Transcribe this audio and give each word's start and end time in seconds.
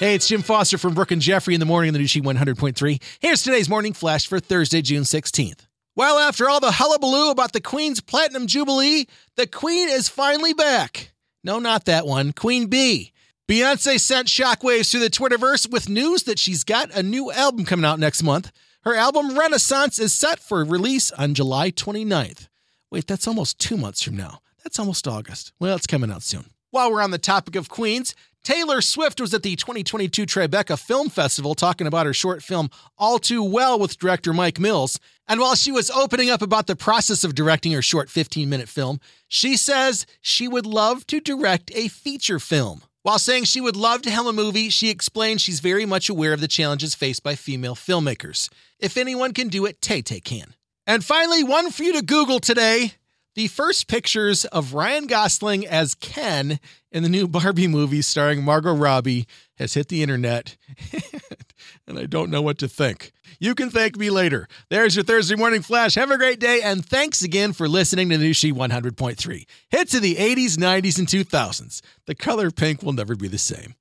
Hey, 0.00 0.16
it's 0.16 0.26
Jim 0.26 0.42
Foster 0.42 0.76
from 0.76 0.92
Brooke 0.94 1.12
and 1.12 1.22
Jeffrey 1.22 1.54
in 1.54 1.60
the 1.60 1.66
morning 1.66 1.88
on 1.88 1.92
the 1.92 2.00
new 2.00 2.08
Sheet 2.08 2.24
100.3. 2.24 3.00
Here's 3.20 3.44
today's 3.44 3.68
morning 3.68 3.92
flash 3.92 4.26
for 4.26 4.40
Thursday, 4.40 4.82
June 4.82 5.04
16th. 5.04 5.66
Well, 5.94 6.18
after 6.18 6.50
all 6.50 6.58
the 6.58 6.72
hullabaloo 6.72 7.30
about 7.30 7.52
the 7.52 7.60
Queen's 7.60 8.00
Platinum 8.00 8.48
Jubilee, 8.48 9.06
the 9.36 9.46
Queen 9.46 9.88
is 9.88 10.08
finally 10.08 10.52
back. 10.52 11.12
No, 11.44 11.60
not 11.60 11.84
that 11.84 12.06
one, 12.06 12.32
Queen 12.32 12.66
Bee. 12.66 13.12
Beyonce 13.48 14.00
sent 14.00 14.26
shockwaves 14.26 14.90
through 14.90 15.00
the 15.00 15.10
Twitterverse 15.10 15.70
with 15.70 15.88
news 15.88 16.24
that 16.24 16.40
she's 16.40 16.64
got 16.64 16.90
a 16.90 17.02
new 17.02 17.30
album 17.30 17.64
coming 17.64 17.84
out 17.84 18.00
next 18.00 18.24
month. 18.24 18.50
Her 18.82 18.96
album 18.96 19.38
Renaissance 19.38 20.00
is 20.00 20.12
set 20.12 20.40
for 20.40 20.64
release 20.64 21.12
on 21.12 21.34
July 21.34 21.70
29th. 21.70 22.48
Wait, 22.90 23.06
that's 23.06 23.28
almost 23.28 23.60
two 23.60 23.76
months 23.76 24.02
from 24.02 24.16
now. 24.16 24.40
That's 24.64 24.80
almost 24.80 25.06
August. 25.06 25.52
Well, 25.60 25.76
it's 25.76 25.86
coming 25.86 26.10
out 26.10 26.24
soon. 26.24 26.46
While 26.72 26.90
we're 26.90 27.02
on 27.02 27.12
the 27.12 27.18
topic 27.18 27.54
of 27.54 27.68
Queens, 27.68 28.16
Taylor 28.44 28.82
Swift 28.82 29.22
was 29.22 29.32
at 29.32 29.42
the 29.42 29.56
2022 29.56 30.26
Tribeca 30.26 30.78
Film 30.78 31.08
Festival 31.08 31.54
talking 31.54 31.86
about 31.86 32.04
her 32.04 32.12
short 32.12 32.42
film 32.42 32.68
All 32.98 33.18
Too 33.18 33.42
Well 33.42 33.78
with 33.78 33.98
director 33.98 34.34
Mike 34.34 34.60
Mills. 34.60 35.00
And 35.26 35.40
while 35.40 35.54
she 35.54 35.72
was 35.72 35.90
opening 35.90 36.28
up 36.28 36.42
about 36.42 36.66
the 36.66 36.76
process 36.76 37.24
of 37.24 37.34
directing 37.34 37.72
her 37.72 37.80
short 37.80 38.10
15 38.10 38.50
minute 38.50 38.68
film, 38.68 39.00
she 39.28 39.56
says 39.56 40.04
she 40.20 40.46
would 40.46 40.66
love 40.66 41.06
to 41.06 41.20
direct 41.20 41.74
a 41.74 41.88
feature 41.88 42.38
film. 42.38 42.82
While 43.00 43.18
saying 43.18 43.44
she 43.44 43.62
would 43.62 43.76
love 43.76 44.02
to 44.02 44.10
helm 44.10 44.26
a 44.26 44.32
movie, 44.34 44.68
she 44.68 44.90
explained 44.90 45.40
she's 45.40 45.60
very 45.60 45.86
much 45.86 46.10
aware 46.10 46.34
of 46.34 46.42
the 46.42 46.48
challenges 46.48 46.94
faced 46.94 47.22
by 47.22 47.36
female 47.36 47.74
filmmakers. 47.74 48.50
If 48.78 48.98
anyone 48.98 49.32
can 49.32 49.48
do 49.48 49.64
it, 49.64 49.80
Tay 49.80 50.02
Tay 50.02 50.20
can. 50.20 50.54
And 50.86 51.02
finally, 51.02 51.44
one 51.44 51.70
for 51.70 51.82
you 51.82 51.94
to 51.94 52.02
Google 52.02 52.40
today 52.40 52.92
the 53.34 53.48
first 53.48 53.88
pictures 53.88 54.44
of 54.46 54.74
Ryan 54.74 55.06
Gosling 55.06 55.66
as 55.66 55.94
Ken 55.94 56.58
in 56.92 57.02
the 57.02 57.08
new 57.08 57.28
Barbie 57.28 57.68
movie 57.68 58.02
starring 58.02 58.42
Margot 58.42 58.74
Robbie 58.74 59.26
has 59.58 59.74
hit 59.74 59.88
the 59.88 60.02
internet, 60.02 60.56
and 61.86 61.98
I 61.98 62.06
don't 62.06 62.30
know 62.30 62.42
what 62.42 62.58
to 62.58 62.68
think. 62.68 63.12
You 63.38 63.54
can 63.54 63.70
thank 63.70 63.96
me 63.96 64.10
later. 64.10 64.48
There's 64.70 64.96
your 64.96 65.04
Thursday 65.04 65.36
morning 65.36 65.62
flash. 65.62 65.94
Have 65.96 66.10
a 66.10 66.18
great 66.18 66.40
day, 66.40 66.60
and 66.62 66.84
thanks 66.84 67.22
again 67.22 67.52
for 67.52 67.68
listening 67.68 68.08
to 68.10 68.32
Sheet 68.32 68.54
100.3. 68.54 69.46
Hits 69.70 69.94
of 69.94 70.02
the 70.02 70.16
80s, 70.16 70.56
90s, 70.56 70.98
and 70.98 71.08
2000s. 71.08 71.82
The 72.06 72.14
color 72.14 72.50
pink 72.50 72.82
will 72.82 72.92
never 72.92 73.16
be 73.16 73.28
the 73.28 73.38
same. 73.38 73.74